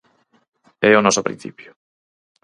É 0.89 0.91
o 0.95 1.03
noso 1.05 1.25
principio. 1.27 1.69